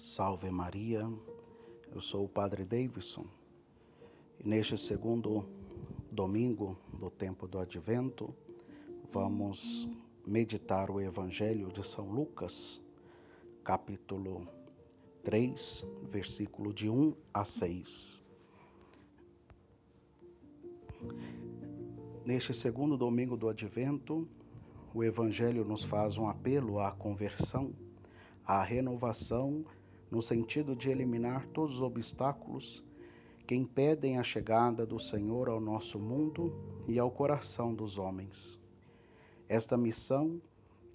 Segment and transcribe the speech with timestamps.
[0.00, 1.12] Salve Maria,
[1.92, 3.26] eu sou o Padre Davidson
[4.38, 5.44] e neste segundo
[6.08, 8.32] domingo do tempo do Advento
[9.10, 9.88] vamos
[10.24, 12.80] meditar o Evangelho de São Lucas,
[13.64, 14.46] capítulo
[15.24, 18.24] 3, versículo de 1 a 6.
[22.24, 24.28] Neste segundo domingo do Advento,
[24.94, 27.74] o Evangelho nos faz um apelo à conversão,
[28.46, 29.64] à renovação
[30.10, 32.84] no sentido de eliminar todos os obstáculos
[33.46, 36.54] que impedem a chegada do Senhor ao nosso mundo
[36.86, 38.58] e ao coração dos homens.
[39.48, 40.40] Esta missão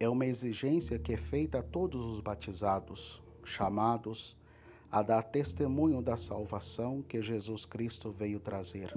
[0.00, 4.36] é uma exigência que é feita a todos os batizados, chamados
[4.90, 8.94] a dar testemunho da salvação que Jesus Cristo veio trazer.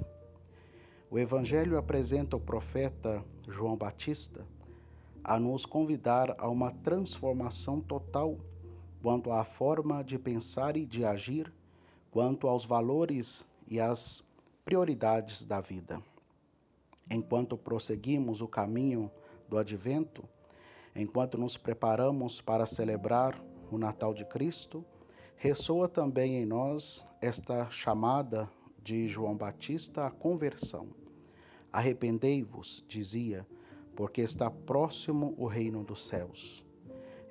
[1.10, 4.46] O Evangelho apresenta o profeta João Batista
[5.22, 8.38] a nos convidar a uma transformação total
[9.02, 11.52] quanto à forma de pensar e de agir,
[12.12, 14.24] quanto aos valores e às
[14.64, 16.00] prioridades da vida.
[17.10, 19.10] Enquanto prosseguimos o caminho
[19.48, 20.22] do advento,
[20.94, 24.84] enquanto nos preparamos para celebrar o Natal de Cristo,
[25.36, 28.48] ressoa também em nós esta chamada
[28.84, 30.88] de João Batista à conversão.
[31.72, 33.44] Arrependei-vos, dizia,
[33.96, 36.64] porque está próximo o reino dos céus.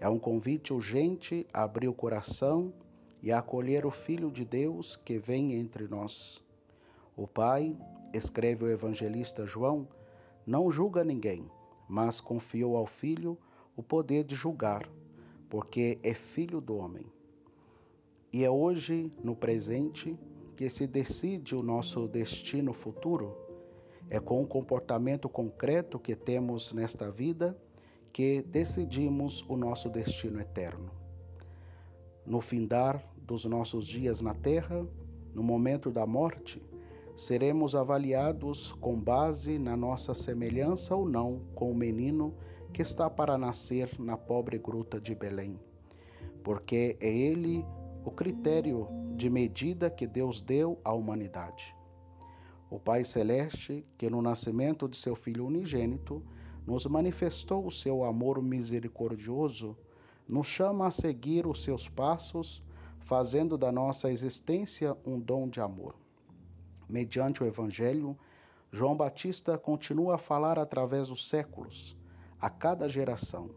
[0.02, 2.74] É um convite urgente a abrir o coração
[3.22, 6.44] e a acolher o Filho de Deus que vem entre nós.
[7.16, 7.78] O Pai,
[8.12, 9.88] escreve o evangelista João,
[10.44, 11.48] não julga ninguém,
[11.88, 13.38] mas confiou ao Filho
[13.78, 14.90] o poder de julgar,
[15.48, 17.06] porque é filho do homem.
[18.34, 20.18] E é hoje, no presente,
[20.56, 23.38] que se decide o nosso destino futuro.
[24.10, 27.56] É com o comportamento concreto que temos nesta vida
[28.14, 30.92] que decidimos o nosso destino eterno.
[32.26, 34.86] No findar dos nossos dias na terra,
[35.34, 36.62] no momento da morte,
[37.16, 42.36] seremos avaliados com base na nossa semelhança ou não com o menino
[42.74, 45.60] que está para nascer na pobre gruta de Belém,
[46.44, 47.66] porque é ele
[48.04, 51.76] o critério de medida que Deus deu à humanidade.
[52.70, 56.24] O Pai Celeste, que no nascimento de seu Filho unigênito
[56.66, 59.76] nos manifestou o seu amor misericordioso,
[60.28, 62.64] nos chama a seguir os seus passos,
[63.00, 65.96] fazendo da nossa existência um dom de amor.
[66.88, 68.18] Mediante o Evangelho,
[68.72, 71.98] João Batista continua a falar através dos séculos,
[72.40, 73.50] a cada geração.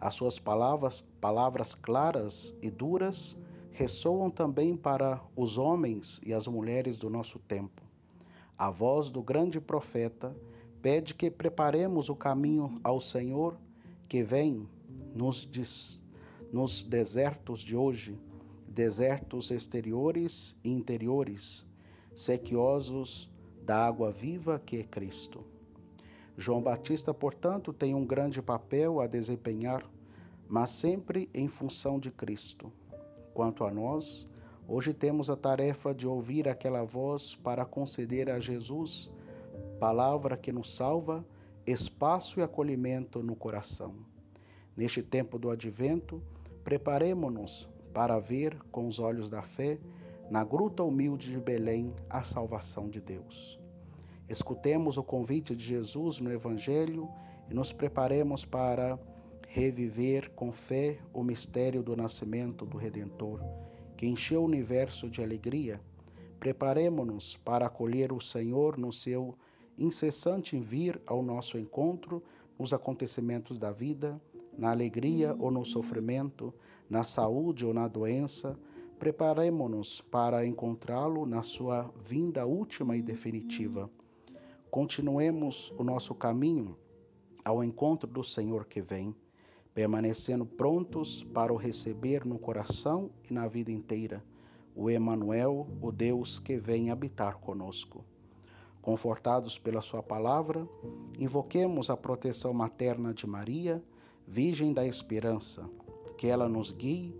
[0.00, 3.38] As suas palavras, palavras claras e duras
[3.70, 7.82] ressoam também para os homens e as mulheres do nosso tempo.
[8.56, 10.36] A voz do grande profeta
[10.84, 13.56] pede que preparemos o caminho ao Senhor
[14.06, 14.68] que vem
[15.14, 15.98] nos, des,
[16.52, 18.20] nos desertos de hoje,
[18.68, 21.66] desertos exteriores e interiores,
[22.14, 23.30] sequiosos
[23.62, 25.42] da água viva que é Cristo.
[26.36, 29.90] João Batista, portanto, tem um grande papel a desempenhar,
[30.46, 32.70] mas sempre em função de Cristo.
[33.32, 34.28] Quanto a nós,
[34.68, 39.10] hoje temos a tarefa de ouvir aquela voz para conceder a Jesus
[39.84, 41.22] palavra que nos salva,
[41.66, 43.94] espaço e acolhimento no coração.
[44.74, 46.22] Neste tempo do advento,
[46.64, 49.78] preparemo-nos para ver com os olhos da fé,
[50.30, 53.60] na gruta humilde de Belém, a salvação de Deus.
[54.26, 57.06] Escutemos o convite de Jesus no Evangelho
[57.50, 58.98] e nos preparemos para
[59.48, 63.38] reviver com fé o mistério do nascimento do Redentor,
[63.98, 65.78] que encheu o universo de alegria.
[66.40, 69.36] Preparemo-nos para acolher o Senhor no seu
[69.78, 72.22] incessante em vir ao nosso encontro
[72.58, 74.20] nos acontecimentos da vida,
[74.56, 76.54] na alegria ou no sofrimento,
[76.88, 78.58] na saúde ou na doença,
[78.98, 83.90] preparemo-nos para encontrá-lo na sua vinda última e definitiva.
[84.70, 86.76] Continuemos o nosso caminho
[87.44, 89.14] ao encontro do Senhor que vem,
[89.74, 94.24] permanecendo prontos para o receber no coração e na vida inteira,
[94.74, 98.04] o Emanuel, o Deus que vem habitar conosco.
[98.84, 100.68] Confortados pela Sua palavra,
[101.18, 103.82] invoquemos a proteção materna de Maria,
[104.26, 105.66] Virgem da Esperança,
[106.18, 107.16] que ela nos guie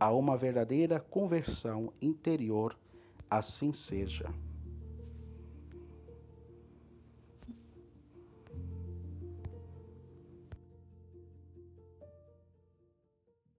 [0.00, 2.76] a uma verdadeira conversão interior.
[3.30, 4.34] Assim seja.